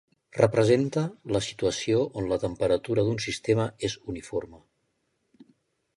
[0.35, 1.01] Representa
[1.35, 4.63] la situació on la temperatura d'un sistema és uniforme.